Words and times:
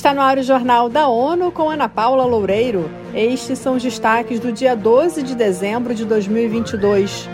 Está 0.00 0.14
no 0.14 0.22
ar 0.22 0.38
o 0.38 0.42
Jornal 0.42 0.88
da 0.88 1.08
ONU 1.08 1.52
com 1.52 1.68
Ana 1.68 1.86
Paula 1.86 2.24
Loureiro. 2.24 2.90
Estes 3.14 3.58
são 3.58 3.74
os 3.74 3.82
destaques 3.82 4.40
do 4.40 4.50
dia 4.50 4.74
12 4.74 5.22
de 5.22 5.34
dezembro 5.34 5.94
de 5.94 6.06
2022. 6.06 7.28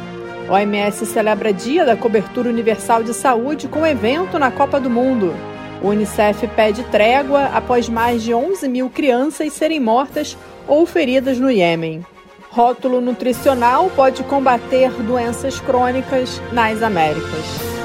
O 0.49 0.53
OMS 0.53 1.07
celebra 1.07 1.53
Dia 1.53 1.85
da 1.85 1.97
Cobertura 1.97 2.51
Universal 2.51 3.05
de 3.05 3.15
Saúde 3.15 3.69
com 3.69 3.87
evento 3.87 4.37
na 4.37 4.51
Copa 4.51 4.81
do 4.81 4.91
Mundo. 4.91 5.33
O 5.81 5.91
Unicef 5.91 6.45
pede 6.57 6.83
trégua 6.83 7.45
após 7.55 7.89
mais 7.89 8.25
de 8.25 8.35
11 8.35 8.69
mil 8.69 8.91
crianças 8.91 9.53
serem 9.53 9.79
mortas 9.79 10.37
ou 10.67 10.85
feridas 10.87 11.39
no 11.39 11.49
Iêmen. 11.49 12.05
Rótulo 12.51 13.01
nutricional 13.01 13.89
pode 13.95 14.25
combater 14.25 14.91
doenças 15.05 15.61
crônicas 15.61 16.43
nas 16.53 16.83
Américas. 16.83 17.76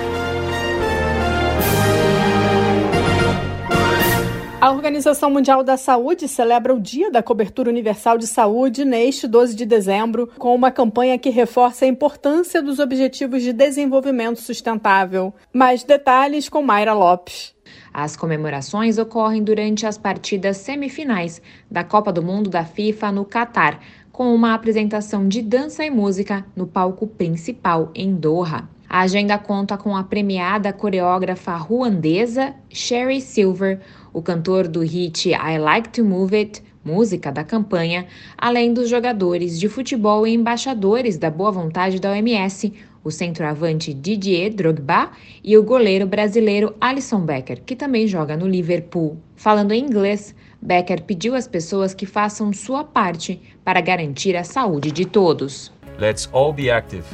A 4.62 4.70
Organização 4.70 5.32
Mundial 5.32 5.64
da 5.64 5.76
Saúde 5.76 6.28
celebra 6.28 6.72
o 6.72 6.80
Dia 6.80 7.10
da 7.10 7.24
Cobertura 7.24 7.72
Universal 7.72 8.20
de 8.20 8.28
Saúde 8.28 8.86
neste 8.86 9.28
12 9.28 9.56
de 9.56 9.66
dezembro, 9.66 10.28
com 10.38 10.54
uma 10.54 10.70
campanha 10.70 11.18
que 11.18 11.32
reforça 11.32 11.84
a 11.84 11.88
importância 11.88 12.62
dos 12.62 12.78
Objetivos 12.78 13.42
de 13.42 13.54
Desenvolvimento 13.54 14.40
Sustentável. 14.40 15.34
Mais 15.52 15.84
detalhes 15.84 16.48
com 16.48 16.62
Mayra 16.62 16.94
Lopes. 16.94 17.56
As 17.92 18.16
comemorações 18.16 19.00
ocorrem 19.00 19.44
durante 19.44 19.88
as 19.88 19.98
partidas 19.98 20.58
semifinais 20.58 21.42
da 21.70 21.84
Copa 21.84 22.14
do 22.14 22.22
Mundo 22.22 22.48
da 22.48 22.64
FIFA 22.64 23.12
no 23.12 23.26
Catar, 23.26 23.80
com 24.12 24.32
uma 24.32 24.54
apresentação 24.54 25.28
de 25.28 25.42
dança 25.42 25.84
e 25.84 25.90
música 25.90 26.46
no 26.56 26.68
palco 26.68 27.08
principal 27.08 27.90
em 27.96 28.14
Doha. 28.14 28.70
A 28.94 29.04
agenda 29.04 29.38
conta 29.38 29.78
com 29.78 29.96
a 29.96 30.04
premiada 30.04 30.74
coreógrafa 30.74 31.56
ruandesa 31.56 32.54
Sherry 32.70 33.22
Silver, 33.22 33.80
o 34.12 34.22
cantor 34.22 34.68
do 34.68 34.82
hit 34.82 35.30
I 35.30 35.58
Like 35.58 35.88
to 35.92 36.04
Move 36.04 36.36
It, 36.36 36.62
música 36.84 37.32
da 37.32 37.42
campanha, 37.42 38.06
além 38.38 38.74
dos 38.74 38.90
jogadores 38.90 39.58
de 39.58 39.70
futebol 39.70 40.28
e 40.28 40.34
embaixadores 40.34 41.18
da 41.18 41.30
boa 41.30 41.54
vontade 41.54 42.02
da 42.02 42.12
OMS, 42.12 42.74
o 43.02 43.10
centroavante 43.10 43.94
Didier 43.94 44.54
Drogba 44.54 45.12
e 45.42 45.58
o 45.58 45.64
goleiro 45.64 46.06
brasileiro 46.06 46.76
Alisson 46.82 47.22
Becker, 47.22 47.62
que 47.66 47.78
também 47.78 48.06
joga 48.08 48.36
no 48.36 48.46
Liverpool. 48.46 49.18
Falando 49.38 49.72
em 49.72 49.86
inglês, 49.86 50.36
Becker 50.62 51.04
pediu 51.04 51.34
às 51.34 51.48
pessoas 51.48 51.94
que 51.94 52.06
façam 52.06 52.52
sua 52.52 52.84
parte 52.84 53.42
para 53.64 53.80
garantir 53.80 54.36
a 54.36 54.44
saúde 54.44 54.92
de 54.92 55.06
todos. 55.06 55.72
Let's 55.98 56.28
all 56.34 56.52
be 56.52 56.70
active 56.70 57.06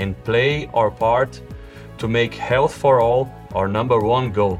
and 0.00 0.14
play 0.24 0.68
our 0.72 0.90
part 0.90 1.40
to 1.98 2.08
make 2.08 2.34
health 2.34 2.72
for 2.72 3.00
all 3.00 3.28
our 3.54 3.68
number 3.68 3.98
one 3.98 4.30
goal 4.30 4.58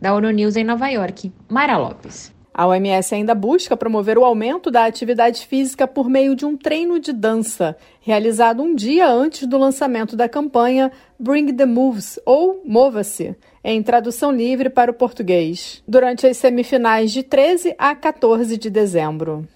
da 0.00 0.14
ONU 0.14 0.30
News 0.30 0.56
em 0.56 0.64
Nova 0.64 0.88
York, 0.88 1.32
Mara 1.48 1.76
Lopes. 1.76 2.32
A 2.54 2.66
OMS 2.66 3.14
ainda 3.14 3.36
busca 3.36 3.76
promover 3.76 4.18
o 4.18 4.24
aumento 4.24 4.68
da 4.68 4.84
atividade 4.84 5.46
física 5.46 5.86
por 5.86 6.10
meio 6.10 6.34
de 6.34 6.44
um 6.44 6.56
treino 6.56 6.98
de 6.98 7.12
dança, 7.12 7.76
realizado 8.00 8.62
um 8.62 8.74
dia 8.74 9.08
antes 9.08 9.46
do 9.46 9.56
lançamento 9.56 10.16
da 10.16 10.28
campanha 10.28 10.90
Bring 11.16 11.54
the 11.54 11.66
Moves, 11.66 12.18
ou 12.26 12.60
Mova-se, 12.64 13.36
em 13.62 13.80
tradução 13.80 14.32
livre 14.32 14.70
para 14.70 14.90
o 14.90 14.94
português, 14.94 15.84
durante 15.86 16.26
as 16.26 16.36
semifinais 16.36 17.12
de 17.12 17.22
13 17.22 17.76
a 17.78 17.94
14 17.94 18.58
de 18.58 18.70
dezembro. 18.70 19.46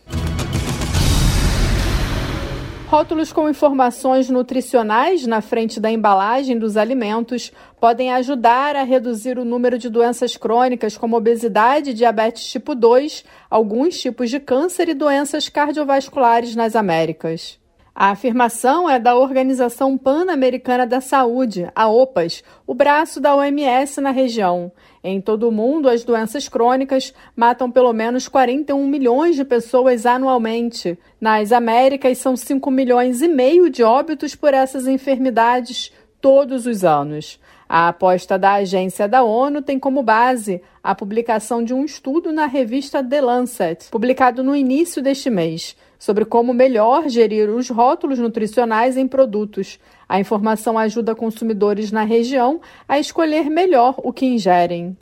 Rótulos 2.92 3.32
com 3.32 3.48
informações 3.48 4.28
nutricionais 4.28 5.26
na 5.26 5.40
frente 5.40 5.80
da 5.80 5.90
embalagem 5.90 6.58
dos 6.58 6.76
alimentos 6.76 7.50
podem 7.80 8.12
ajudar 8.12 8.76
a 8.76 8.82
reduzir 8.82 9.38
o 9.38 9.46
número 9.46 9.78
de 9.78 9.88
doenças 9.88 10.36
crônicas 10.36 10.94
como 10.98 11.16
obesidade, 11.16 11.94
diabetes 11.94 12.44
tipo 12.44 12.74
2, 12.74 13.24
alguns 13.48 13.98
tipos 13.98 14.28
de 14.28 14.38
câncer 14.38 14.90
e 14.90 14.94
doenças 14.94 15.48
cardiovasculares 15.48 16.54
nas 16.54 16.76
Américas. 16.76 17.61
A 17.94 18.10
afirmação 18.10 18.88
é 18.88 18.98
da 18.98 19.14
Organização 19.14 19.98
Pan-Americana 19.98 20.86
da 20.86 20.98
Saúde, 20.98 21.70
a 21.74 21.88
OPAS, 21.88 22.42
o 22.66 22.74
braço 22.74 23.20
da 23.20 23.36
OMS 23.36 24.00
na 24.00 24.10
região. 24.10 24.72
Em 25.04 25.20
todo 25.20 25.46
o 25.46 25.52
mundo, 25.52 25.90
as 25.90 26.02
doenças 26.02 26.48
crônicas 26.48 27.12
matam 27.36 27.70
pelo 27.70 27.92
menos 27.92 28.28
41 28.28 28.86
milhões 28.86 29.36
de 29.36 29.44
pessoas 29.44 30.06
anualmente. 30.06 30.98
Nas 31.20 31.52
Américas, 31.52 32.16
são 32.16 32.34
5 32.34 32.70
milhões 32.70 33.20
e 33.20 33.28
meio 33.28 33.68
de 33.68 33.82
óbitos 33.82 34.34
por 34.34 34.54
essas 34.54 34.86
enfermidades 34.86 35.92
todos 36.18 36.66
os 36.66 36.84
anos. 36.84 37.38
A 37.68 37.88
aposta 37.88 38.38
da 38.38 38.54
agência 38.54 39.06
da 39.06 39.22
ONU 39.22 39.60
tem 39.60 39.78
como 39.78 40.02
base 40.02 40.62
a 40.82 40.94
publicação 40.94 41.62
de 41.62 41.74
um 41.74 41.84
estudo 41.84 42.32
na 42.32 42.46
revista 42.46 43.04
The 43.04 43.20
Lancet, 43.20 43.90
publicado 43.90 44.42
no 44.42 44.56
início 44.56 45.02
deste 45.02 45.28
mês 45.28 45.76
sobre 46.02 46.24
como 46.24 46.52
melhor 46.52 47.08
gerir 47.08 47.48
os 47.48 47.70
rótulos 47.70 48.18
nutricionais 48.18 48.96
em 48.96 49.06
produtos. 49.06 49.78
A 50.08 50.18
informação 50.18 50.76
ajuda 50.76 51.14
consumidores 51.14 51.92
na 51.92 52.02
região 52.02 52.60
a 52.88 52.98
escolher 52.98 53.48
melhor 53.48 53.94
o 53.98 54.12
que 54.12 54.26
ingerem. 54.26 54.96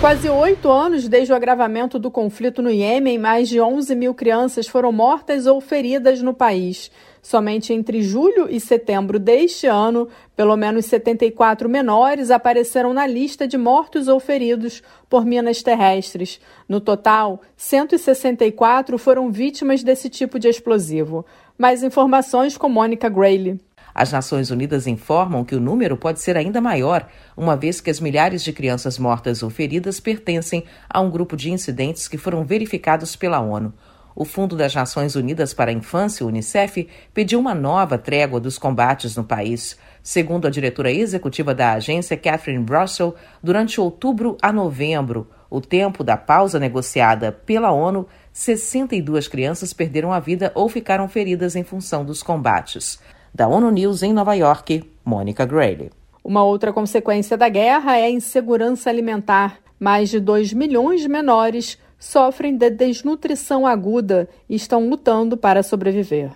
Quase 0.00 0.30
oito 0.30 0.70
anos 0.70 1.06
desde 1.06 1.30
o 1.30 1.36
agravamento 1.36 1.98
do 1.98 2.10
conflito 2.10 2.62
no 2.62 2.70
Iêmen, 2.70 3.18
mais 3.18 3.50
de 3.50 3.60
11 3.60 3.94
mil 3.94 4.14
crianças 4.14 4.66
foram 4.66 4.90
mortas 4.90 5.46
ou 5.46 5.60
feridas 5.60 6.22
no 6.22 6.32
país. 6.32 6.90
Somente 7.20 7.74
entre 7.74 8.00
julho 8.00 8.48
e 8.48 8.58
setembro 8.58 9.18
deste 9.18 9.66
ano, 9.66 10.08
pelo 10.34 10.56
menos 10.56 10.86
74 10.86 11.68
menores 11.68 12.30
apareceram 12.30 12.94
na 12.94 13.06
lista 13.06 13.46
de 13.46 13.58
mortos 13.58 14.08
ou 14.08 14.18
feridos 14.18 14.82
por 15.06 15.26
minas 15.26 15.62
terrestres. 15.62 16.40
No 16.66 16.80
total, 16.80 17.42
164 17.54 18.96
foram 18.96 19.30
vítimas 19.30 19.82
desse 19.82 20.08
tipo 20.08 20.38
de 20.38 20.48
explosivo. 20.48 21.26
Mais 21.58 21.82
informações 21.82 22.56
com 22.56 22.70
Mônica 22.70 23.06
Grayle. 23.10 23.60
As 24.00 24.10
Nações 24.10 24.50
Unidas 24.50 24.86
informam 24.86 25.44
que 25.44 25.54
o 25.54 25.60
número 25.60 25.94
pode 25.94 26.22
ser 26.22 26.34
ainda 26.34 26.58
maior, 26.58 27.06
uma 27.36 27.54
vez 27.54 27.82
que 27.82 27.90
as 27.90 28.00
milhares 28.00 28.42
de 28.42 28.50
crianças 28.50 28.98
mortas 28.98 29.42
ou 29.42 29.50
feridas 29.50 30.00
pertencem 30.00 30.64
a 30.88 31.02
um 31.02 31.10
grupo 31.10 31.36
de 31.36 31.50
incidentes 31.50 32.08
que 32.08 32.16
foram 32.16 32.42
verificados 32.42 33.14
pela 33.14 33.40
ONU. 33.40 33.74
O 34.16 34.24
Fundo 34.24 34.56
das 34.56 34.74
Nações 34.74 35.16
Unidas 35.16 35.52
para 35.52 35.70
a 35.70 35.74
Infância, 35.74 36.24
Unicef, 36.24 36.88
pediu 37.12 37.38
uma 37.38 37.54
nova 37.54 37.98
trégua 37.98 38.40
dos 38.40 38.56
combates 38.56 39.16
no 39.16 39.22
país. 39.22 39.76
Segundo 40.02 40.46
a 40.46 40.50
diretora 40.50 40.90
executiva 40.90 41.54
da 41.54 41.74
agência, 41.74 42.16
Catherine 42.16 42.64
Russell, 42.66 43.14
durante 43.42 43.82
outubro 43.82 44.38
a 44.40 44.50
novembro, 44.50 45.28
o 45.50 45.60
tempo 45.60 46.02
da 46.02 46.16
pausa 46.16 46.58
negociada 46.58 47.32
pela 47.32 47.70
ONU, 47.70 48.08
62 48.32 49.28
crianças 49.28 49.74
perderam 49.74 50.10
a 50.10 50.18
vida 50.18 50.50
ou 50.54 50.70
ficaram 50.70 51.06
feridas 51.06 51.54
em 51.54 51.62
função 51.62 52.02
dos 52.02 52.22
combates. 52.22 52.98
Da 53.34 53.46
ONU 53.48 53.70
News 53.70 54.02
em 54.02 54.12
Nova 54.12 54.34
York, 54.34 54.82
Mônica 55.04 55.44
Grayle. 55.46 55.90
Uma 56.22 56.44
outra 56.44 56.72
consequência 56.72 57.36
da 57.36 57.48
guerra 57.48 57.96
é 57.96 58.04
a 58.04 58.10
insegurança 58.10 58.90
alimentar. 58.90 59.58
Mais 59.78 60.10
de 60.10 60.20
2 60.20 60.52
milhões 60.52 61.00
de 61.00 61.08
menores 61.08 61.78
sofrem 61.98 62.56
de 62.56 62.70
desnutrição 62.70 63.66
aguda 63.66 64.28
e 64.48 64.54
estão 64.54 64.88
lutando 64.88 65.36
para 65.36 65.62
sobreviver. 65.62 66.30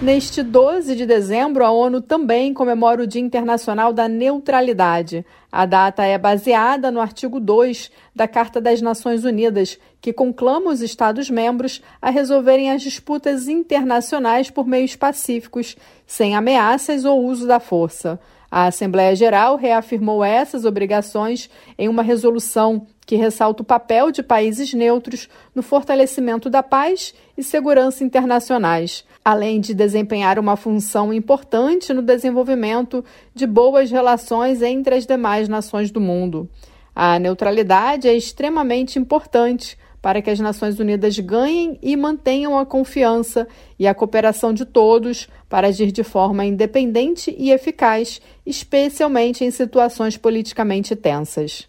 Neste 0.00 0.42
12 0.42 0.94
de 0.94 1.06
dezembro, 1.06 1.64
a 1.64 1.70
ONU 1.70 2.02
também 2.02 2.52
comemora 2.52 3.02
o 3.02 3.06
Dia 3.06 3.22
Internacional 3.22 3.94
da 3.94 4.06
Neutralidade. 4.06 5.24
A 5.50 5.64
data 5.64 6.04
é 6.04 6.18
baseada 6.18 6.90
no 6.90 7.00
artigo 7.00 7.40
2 7.40 7.90
da 8.14 8.28
Carta 8.28 8.60
das 8.60 8.82
Nações 8.82 9.24
Unidas, 9.24 9.78
que 9.98 10.12
conclama 10.12 10.70
os 10.70 10.82
Estados-membros 10.82 11.82
a 12.00 12.10
resolverem 12.10 12.70
as 12.70 12.82
disputas 12.82 13.48
internacionais 13.48 14.50
por 14.50 14.66
meios 14.66 14.94
pacíficos, 14.94 15.76
sem 16.06 16.36
ameaças 16.36 17.06
ou 17.06 17.24
uso 17.24 17.46
da 17.46 17.58
força. 17.58 18.20
A 18.50 18.66
Assembleia 18.66 19.16
Geral 19.16 19.56
reafirmou 19.56 20.22
essas 20.22 20.66
obrigações 20.66 21.48
em 21.78 21.88
uma 21.88 22.02
resolução 22.02 22.86
que 23.06 23.14
ressalta 23.14 23.62
o 23.62 23.64
papel 23.64 24.10
de 24.10 24.22
países 24.22 24.74
neutros 24.74 25.28
no 25.54 25.62
fortalecimento 25.62 26.50
da 26.50 26.62
paz 26.62 27.14
e 27.38 27.42
segurança 27.42 28.02
internacionais, 28.02 29.04
além 29.24 29.60
de 29.60 29.72
desempenhar 29.72 30.38
uma 30.38 30.56
função 30.56 31.12
importante 31.12 31.94
no 31.94 32.02
desenvolvimento 32.02 33.04
de 33.32 33.46
boas 33.46 33.90
relações 33.90 34.60
entre 34.60 34.96
as 34.96 35.06
demais 35.06 35.48
nações 35.48 35.92
do 35.92 36.00
mundo. 36.00 36.50
A 36.94 37.18
neutralidade 37.18 38.08
é 38.08 38.16
extremamente 38.16 38.98
importante 38.98 39.78
para 40.06 40.22
que 40.22 40.30
as 40.30 40.38
Nações 40.38 40.78
Unidas 40.78 41.18
ganhem 41.18 41.78
e 41.82 41.96
mantenham 41.96 42.56
a 42.56 42.64
confiança 42.64 43.46
e 43.76 43.88
a 43.88 43.94
cooperação 43.94 44.52
de 44.52 44.64
todos 44.64 45.28
para 45.48 45.66
agir 45.66 45.90
de 45.90 46.04
forma 46.04 46.44
independente 46.44 47.34
e 47.36 47.50
eficaz, 47.50 48.20
especialmente 48.46 49.44
em 49.44 49.50
situações 49.50 50.16
politicamente 50.16 50.94
tensas. 50.94 51.68